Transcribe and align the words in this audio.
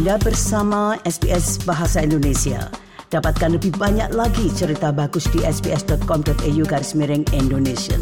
Anda 0.00 0.16
bersama 0.16 0.96
SBS 1.04 1.60
Bahasa 1.68 2.00
Indonesia. 2.00 2.72
Dapatkan 3.12 3.60
lebih 3.60 3.76
banyak 3.76 4.16
lagi 4.16 4.48
cerita 4.48 4.96
bagus 4.96 5.28
di 5.28 5.44
sbs.com.au 5.44 6.64
garis 6.64 6.96
miring 6.96 7.28
Indonesia. 7.36 8.00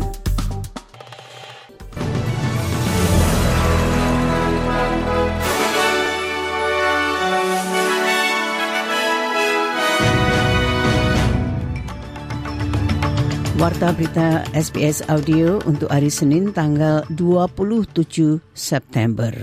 Warta 13.58 13.90
berita 13.90 14.46
SBS 14.54 15.02
Audio 15.10 15.58
untuk 15.66 15.90
hari 15.90 16.14
Senin 16.14 16.54
tanggal 16.54 17.02
27 17.10 18.38
September. 18.54 19.34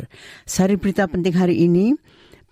Sari 0.47 0.79
berita 0.79 1.03
penting 1.03 1.35
hari 1.35 1.67
ini, 1.67 1.99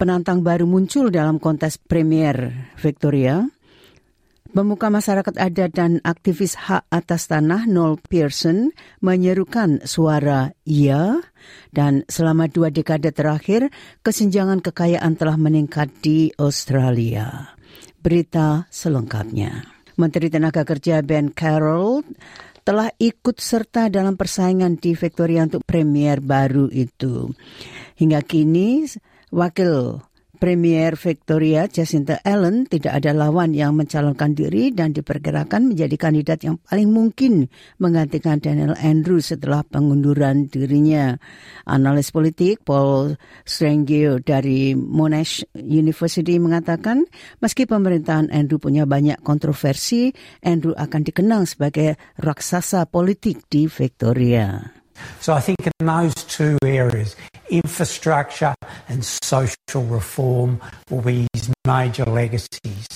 penantang 0.03 0.43
baru 0.43 0.67
muncul 0.67 1.07
dalam 1.07 1.39
kontes 1.39 1.79
Premier 1.79 2.51
Victoria. 2.75 3.47
Pemuka 4.51 4.91
masyarakat 4.91 5.39
adat 5.39 5.71
dan 5.71 6.03
aktivis 6.03 6.59
hak 6.59 6.83
atas 6.91 7.31
tanah 7.31 7.63
Noel 7.71 7.95
Pearson 8.11 8.75
menyerukan 8.99 9.79
suara 9.87 10.51
"ya" 10.67 11.23
dan 11.71 12.03
selama 12.11 12.51
dua 12.51 12.67
dekade 12.67 13.15
terakhir 13.15 13.71
kesenjangan 14.03 14.59
kekayaan 14.59 15.15
telah 15.15 15.39
meningkat 15.39 15.87
di 16.03 16.35
Australia. 16.35 17.55
Berita 18.03 18.67
selengkapnya. 18.67 19.63
Menteri 19.95 20.27
Tenaga 20.27 20.67
Kerja 20.67 20.99
Ben 20.99 21.31
Carroll 21.31 22.03
telah 22.67 22.91
ikut 22.99 23.39
serta 23.39 23.87
dalam 23.87 24.19
persaingan 24.19 24.75
di 24.75 24.99
Victoria 24.99 25.47
untuk 25.47 25.63
premier 25.63 26.19
baru 26.19 26.67
itu. 26.67 27.31
Hingga 27.95 28.19
kini, 28.27 28.83
wakil 29.33 30.05
Premier 30.43 30.99
Victoria 30.99 31.71
Jacinta 31.71 32.19
Allen 32.19 32.67
tidak 32.67 32.99
ada 32.99 33.15
lawan 33.15 33.55
yang 33.55 33.79
mencalonkan 33.79 34.35
diri 34.35 34.75
dan 34.75 34.91
diperkirakan 34.91 35.71
menjadi 35.71 35.95
kandidat 35.95 36.43
yang 36.43 36.59
paling 36.59 36.91
mungkin 36.91 37.47
menggantikan 37.79 38.43
Daniel 38.43 38.75
Andrews 38.75 39.31
setelah 39.31 39.63
pengunduran 39.63 40.51
dirinya. 40.51 41.15
Analis 41.63 42.11
politik 42.11 42.59
Paul 42.67 43.15
Strangio 43.47 44.19
dari 44.19 44.75
Monash 44.75 45.47
University 45.55 46.35
mengatakan 46.43 47.07
meski 47.39 47.63
pemerintahan 47.63 48.27
Andrew 48.27 48.59
punya 48.59 48.83
banyak 48.83 49.23
kontroversi, 49.23 50.11
Andrew 50.43 50.75
akan 50.75 51.07
dikenang 51.07 51.47
sebagai 51.47 51.95
raksasa 52.19 52.83
politik 52.91 53.47
di 53.47 53.71
Victoria. 53.71 54.59
So 55.19 55.33
I 55.33 55.41
think 55.41 55.63
in 55.63 55.71
those 55.87 56.13
two 56.27 56.57
areas, 56.61 57.15
infrastructure 57.53 58.55
and 58.89 59.05
social 59.05 59.85
reform 59.85 60.59
will 60.89 61.01
be 61.05 61.27
his 61.33 61.53
major 61.67 62.05
legacies. 62.05 62.87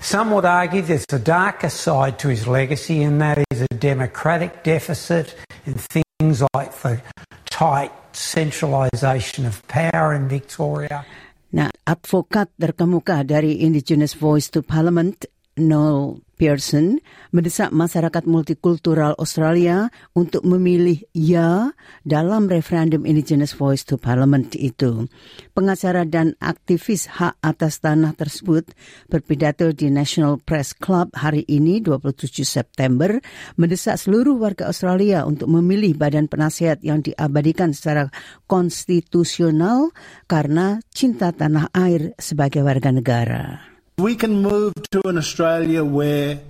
Some 0.00 0.30
would 0.32 0.44
argue 0.44 0.82
there's 0.82 1.06
a 1.12 1.18
darker 1.18 1.70
side 1.70 2.18
to 2.20 2.28
his 2.28 2.46
legacy, 2.46 3.02
and 3.02 3.20
that 3.22 3.38
is 3.50 3.62
a 3.62 3.74
democratic 3.78 4.62
deficit 4.62 5.34
and 5.64 5.80
things 5.80 6.42
like 6.54 6.74
the 6.82 7.00
tight 7.46 7.92
centralisation 8.12 9.46
of 9.46 9.66
power 9.68 10.12
in 10.12 10.28
Victoria. 10.28 11.06
Nah, 11.54 11.70
advokat 11.86 12.50
terkemuka 12.58 13.22
dari 13.24 13.62
Indigenous 13.62 14.12
Voice 14.18 14.50
to 14.50 14.60
Parliament, 14.62 15.24
Noel 15.56 16.20
Pearson 16.36 17.00
mendesak 17.32 17.72
masyarakat 17.72 18.28
multikultural 18.28 19.16
Australia 19.16 19.88
untuk 20.12 20.44
memilih 20.44 21.00
ya 21.16 21.72
dalam 22.04 22.44
referendum 22.52 23.08
Indigenous 23.08 23.56
Voice 23.56 23.88
to 23.88 23.96
Parliament 23.96 24.52
itu. 24.52 25.08
Pengacara 25.56 26.04
dan 26.04 26.36
aktivis 26.44 27.08
hak 27.08 27.40
atas 27.40 27.80
tanah 27.80 28.12
tersebut 28.12 28.68
berpidato 29.08 29.72
di 29.72 29.88
National 29.88 30.36
Press 30.36 30.76
Club 30.76 31.16
hari 31.16 31.48
ini 31.48 31.80
27 31.80 32.44
September 32.44 33.16
mendesak 33.56 33.96
seluruh 33.96 34.36
warga 34.36 34.68
Australia 34.68 35.24
untuk 35.24 35.48
memilih 35.48 35.96
badan 35.96 36.28
penasihat 36.28 36.84
yang 36.84 37.00
diabadikan 37.00 37.72
secara 37.72 38.12
konstitusional 38.44 39.88
karena 40.28 40.84
cinta 40.92 41.32
tanah 41.32 41.72
air 41.72 42.12
sebagai 42.20 42.60
warga 42.60 42.92
negara. 42.92 43.75
We 43.96 44.12
can 44.12 44.44
move 44.44 44.76
to 44.92 45.00
an 45.08 45.16
Australia 45.16 45.80
where 45.80 46.44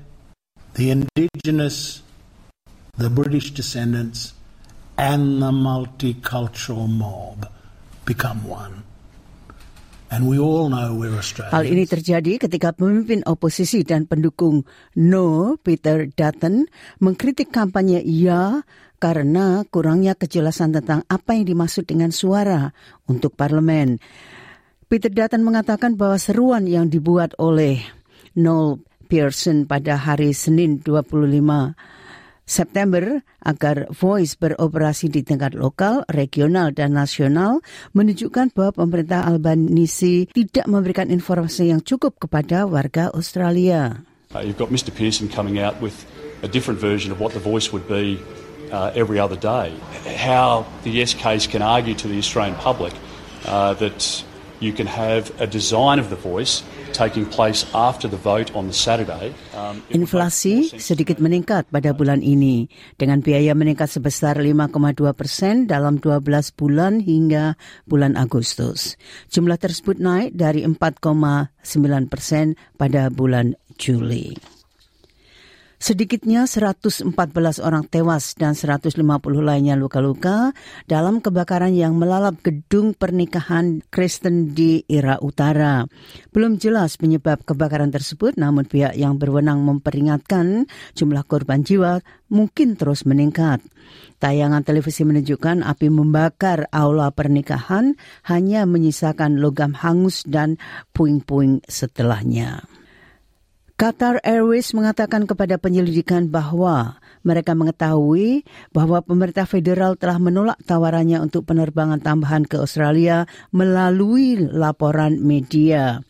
the 0.75 0.91
Indigenous, 0.91 2.03
the 2.99 3.07
British 3.07 3.55
descendants, 3.55 4.35
and 4.99 5.39
the 5.39 5.55
multicultural 5.55 6.91
mob 6.91 7.47
become 8.03 8.43
one. 8.51 8.83
And 10.11 10.27
we 10.27 10.43
all 10.43 10.67
know 10.75 10.99
we're 10.99 11.15
Australians. 11.15 11.55
Hal 11.55 11.71
ini 11.71 11.87
terjadi 11.87 12.51
ketika 12.51 12.75
pemimpin 12.75 13.23
oposisi 13.23 13.87
dan 13.87 14.11
pendukung 14.11 14.67
No, 14.99 15.55
Peter 15.63 16.11
Dutton, 16.11 16.67
mengkritik 16.99 17.55
kampanye 17.55 18.03
Ya 18.03 18.67
karena 18.99 19.63
kurangnya 19.71 20.19
kejelasan 20.19 20.75
tentang 20.75 21.07
apa 21.07 21.39
yang 21.39 21.47
dimaksud 21.47 21.87
dengan 21.87 22.11
suara 22.11 22.75
untuk 23.07 23.39
parlemen. 23.39 24.03
Peter 24.87 25.11
Dutton 25.11 25.43
mengatakan 25.43 25.99
bahwa 25.99 26.15
seruan 26.15 26.63
yang 26.71 26.87
dibuat 26.87 27.35
oleh 27.43 27.83
Noel 28.39 28.79
Pearson 29.11 29.67
pada 29.67 29.99
hari 29.99 30.31
Senin 30.31 30.79
25 30.79 31.27
September 32.47 33.19
agar 33.43 33.91
Voice 33.91 34.39
beroperasi 34.39 35.11
di 35.11 35.27
tingkat 35.27 35.59
lokal, 35.59 36.07
regional, 36.07 36.71
dan 36.71 36.95
nasional 36.95 37.67
menunjukkan 37.99 38.55
bahwa 38.55 38.87
pemerintah 38.87 39.27
Albanisi 39.27 40.31
tidak 40.31 40.71
memberikan 40.71 41.11
informasi 41.11 41.75
yang 41.75 41.83
cukup 41.83 42.23
kepada 42.23 42.71
warga 42.71 43.11
Australia. 43.11 44.07
Uh, 44.31 44.47
you've 44.47 44.55
got 44.55 44.71
Mr 44.71 44.95
Pearson 44.95 45.27
coming 45.27 45.59
out 45.59 45.75
with 45.83 46.07
a 46.47 46.49
different 46.51 46.79
version 46.79 47.11
of 47.11 47.19
what 47.19 47.35
the 47.35 47.43
voice 47.43 47.75
would 47.75 47.91
be 47.91 48.23
uh, 48.71 48.95
every 48.95 49.19
other 49.19 49.35
day. 49.35 49.75
How 50.15 50.63
the 50.87 50.95
yes 50.95 51.11
case 51.11 51.51
can 51.51 51.59
argue 51.59 51.99
to 51.99 52.07
the 52.07 52.23
Australian 52.23 52.55
public 52.63 52.95
uh, 53.51 53.75
that 53.83 54.23
you 54.61 54.73
can 54.73 54.89
have 54.89 55.29
a 55.41 55.47
design 55.47 56.01
of 56.01 56.09
the 56.09 56.19
voice 56.19 56.65
taking 56.97 57.29
place 57.29 57.69
after 57.77 58.09
the 58.09 58.17
vote 58.17 58.49
on 58.57 58.73
the 58.73 58.77
Saturday. 58.77 59.37
Um, 59.53 59.85
Inflasi 59.93 60.73
sedikit 60.81 61.21
meningkat 61.21 61.69
pada 61.69 61.93
bulan 61.93 62.25
ini 62.25 62.73
dengan 62.97 63.21
biaya 63.21 63.53
meningkat 63.53 63.93
sebesar 63.93 64.41
5,2 64.41 65.13
persen 65.13 65.69
dalam 65.69 66.01
12 66.01 66.57
bulan 66.57 67.05
hingga 67.05 67.61
bulan 67.85 68.17
Agustus. 68.17 68.97
Jumlah 69.29 69.61
tersebut 69.61 70.01
naik 70.01 70.33
dari 70.33 70.65
4,9 70.65 71.05
persen 72.09 72.57
pada 72.81 73.13
bulan 73.13 73.53
Juli. 73.77 74.56
Sedikitnya 75.77 76.49
114 76.49 77.13
orang 77.61 77.85
tewas 77.85 78.33
dan 78.33 78.57
150 78.57 78.97
lainnya 79.45 79.77
luka-luka 79.77 80.57
dalam 80.89 81.21
kebakaran 81.21 81.77
yang 81.77 82.01
melalap 82.01 82.41
gedung 82.41 82.97
pernikahan 82.97 83.85
Kristen 83.93 84.57
di 84.57 84.89
Irak 84.89 85.21
Utara. 85.21 85.85
Belum 86.33 86.57
jelas 86.57 86.97
penyebab 86.97 87.45
kebakaran 87.45 87.93
tersebut, 87.93 88.41
namun 88.41 88.65
pihak 88.65 88.97
yang 88.97 89.21
berwenang 89.21 89.61
memperingatkan 89.69 90.65
jumlah 90.97 91.29
korban 91.29 91.61
jiwa 91.61 92.01
mungkin 92.33 92.81
terus 92.81 93.05
meningkat. 93.05 93.61
Tayangan 94.17 94.65
televisi 94.65 95.05
menunjukkan 95.05 95.61
api 95.61 95.93
membakar 95.93 96.73
aula 96.73 97.13
pernikahan 97.13 98.01
hanya 98.25 98.65
menyisakan 98.65 99.45
logam 99.45 99.77
hangus 99.77 100.25
dan 100.25 100.57
puing-puing 100.97 101.61
setelahnya. 101.69 102.65
Qatar 103.77 104.25
Airways 104.25 104.73
mengatakan 104.73 105.29
kepada 105.29 105.61
penyelidikan 105.61 106.33
bahwa 106.33 106.97
mereka 107.21 107.53
mengetahui 107.53 108.41
bahwa 108.73 109.05
pemerintah 109.05 109.45
federal 109.45 110.01
telah 110.01 110.17
menolak 110.17 110.57
tawarannya 110.65 111.21
untuk 111.21 111.45
penerbangan 111.45 112.01
tambahan 112.01 112.49
ke 112.49 112.57
Australia 112.57 113.29
melalui 113.53 114.41
laporan 114.41 115.21
media. 115.21 116.01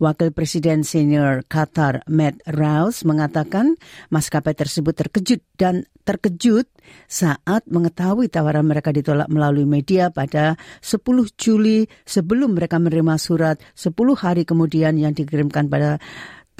Wakil 0.00 0.32
Presiden 0.32 0.80
Senior 0.80 1.44
Qatar 1.44 2.08
Matt 2.08 2.40
Rouse 2.48 3.04
mengatakan 3.04 3.76
maskapai 4.08 4.56
tersebut 4.56 4.96
terkejut 4.96 5.44
dan 5.60 5.84
terkejut 6.08 6.64
saat 7.04 7.68
mengetahui 7.68 8.32
tawaran 8.32 8.64
mereka 8.64 8.96
ditolak 8.96 9.28
melalui 9.28 9.68
media 9.68 10.08
pada 10.08 10.56
10 10.80 11.04
Juli 11.36 11.84
sebelum 12.08 12.56
mereka 12.56 12.80
menerima 12.80 13.20
surat 13.20 13.60
10 13.76 13.92
hari 14.16 14.48
kemudian 14.48 14.96
yang 14.96 15.12
dikirimkan 15.12 15.68
pada 15.68 16.00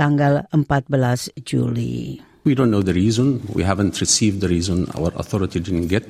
tanggal 0.01 0.49
14 0.49 1.45
Juli. 1.45 2.17
We 2.49 2.57
don't 2.57 2.73
know 2.73 2.81
the 2.81 2.97
reason. 2.97 3.45
We 3.53 3.61
haven't 3.61 4.01
received 4.01 4.41
the 4.41 4.49
reason. 4.49 4.89
Our 4.97 5.13
authority 5.13 5.61
didn't 5.61 5.93
get. 5.93 6.09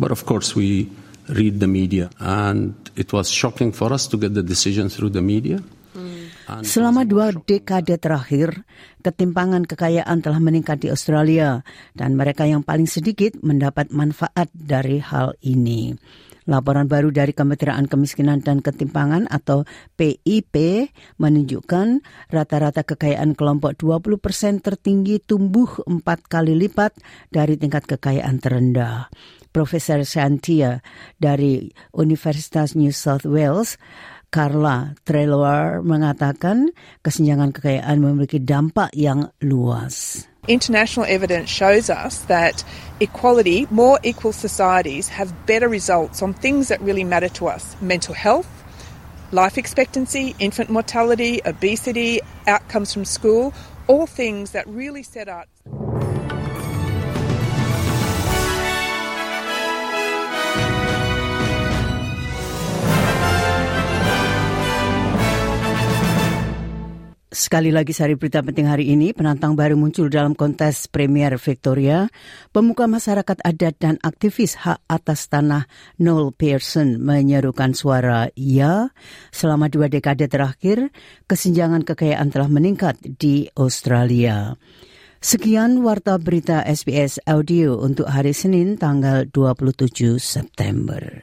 But 0.00 0.08
of 0.08 0.24
course, 0.24 0.56
we 0.56 0.88
read 1.28 1.60
the 1.60 1.68
media, 1.68 2.08
and 2.16 2.72
it 2.96 3.12
was 3.12 3.28
shocking 3.28 3.76
for 3.76 3.92
us 3.92 4.08
to 4.08 4.16
get 4.16 4.32
the 4.32 4.40
decision 4.40 4.88
through 4.88 5.12
the 5.12 5.20
media. 5.20 5.60
Selama 6.66 7.06
dua 7.06 7.30
dekade 7.30 7.94
terakhir, 8.00 8.66
ketimpangan 9.06 9.68
kekayaan 9.70 10.18
telah 10.18 10.42
meningkat 10.42 10.82
di 10.82 10.88
Australia 10.90 11.62
dan 11.94 12.18
mereka 12.18 12.42
yang 12.42 12.66
paling 12.66 12.90
sedikit 12.90 13.38
mendapat 13.38 13.94
manfaat 13.94 14.50
dari 14.50 14.98
hal 14.98 15.38
ini. 15.46 15.94
Laporan 16.48 16.88
baru 16.88 17.12
dari 17.12 17.36
Kementerian 17.36 17.84
Kemiskinan 17.84 18.40
dan 18.40 18.64
Ketimpangan 18.64 19.28
atau 19.28 19.68
PIP 19.98 20.88
menunjukkan 21.20 22.00
rata-rata 22.32 22.86
kekayaan 22.86 23.36
kelompok 23.36 23.76
20 23.76 24.16
persen 24.22 24.62
tertinggi 24.62 25.20
tumbuh 25.20 25.84
empat 25.84 26.24
kali 26.30 26.56
lipat 26.56 26.96
dari 27.28 27.60
tingkat 27.60 27.84
kekayaan 27.84 28.40
terendah. 28.40 29.12
Profesor 29.50 30.06
Shantia 30.06 30.78
dari 31.18 31.66
Universitas 31.90 32.78
New 32.78 32.94
South 32.94 33.26
Wales 33.26 33.74
Carla 34.30 34.94
Treloar 35.02 35.82
mengatakan 35.82 36.70
kesenjangan 37.02 37.50
kekayaan 37.50 37.98
memiliki 37.98 38.38
dampak 38.38 38.94
yang 38.94 39.34
luas. 39.42 40.29
International 40.48 41.04
evidence 41.06 41.50
shows 41.50 41.90
us 41.90 42.22
that 42.22 42.64
equality, 42.98 43.66
more 43.70 44.00
equal 44.02 44.32
societies 44.32 45.08
have 45.08 45.46
better 45.46 45.68
results 45.68 46.22
on 46.22 46.32
things 46.32 46.68
that 46.68 46.80
really 46.80 47.04
matter 47.04 47.28
to 47.28 47.46
us. 47.46 47.76
Mental 47.82 48.14
health, 48.14 48.48
life 49.32 49.58
expectancy, 49.58 50.34
infant 50.38 50.70
mortality, 50.70 51.40
obesity, 51.44 52.20
outcomes 52.46 52.92
from 52.92 53.04
school, 53.04 53.52
all 53.86 54.06
things 54.06 54.52
that 54.52 54.66
really 54.66 55.02
set 55.02 55.28
us. 55.28 55.46
Sekali 67.30 67.70
lagi 67.70 67.94
sari 67.94 68.18
berita 68.18 68.42
penting 68.42 68.66
hari 68.66 68.90
ini, 68.90 69.14
penantang 69.14 69.54
baru 69.54 69.78
muncul 69.78 70.10
dalam 70.10 70.34
kontes 70.34 70.90
Premier 70.90 71.38
Victoria. 71.38 72.10
Pemuka 72.50 72.90
masyarakat 72.90 73.38
adat 73.46 73.78
dan 73.78 74.02
aktivis 74.02 74.58
hak 74.58 74.82
atas 74.90 75.30
tanah 75.30 75.70
Noel 76.02 76.34
Pearson 76.34 76.98
menyerukan 76.98 77.70
suara 77.70 78.26
ya. 78.34 78.90
Selama 79.30 79.70
dua 79.70 79.86
dekade 79.86 80.26
terakhir, 80.26 80.90
kesenjangan 81.30 81.86
kekayaan 81.86 82.34
telah 82.34 82.50
meningkat 82.50 82.98
di 82.98 83.46
Australia. 83.54 84.58
Sekian 85.22 85.86
warta 85.86 86.18
berita 86.18 86.66
SBS 86.66 87.22
Audio 87.30 87.78
untuk 87.78 88.10
hari 88.10 88.34
Senin 88.34 88.74
tanggal 88.74 89.30
27 89.30 90.18
September. 90.18 91.22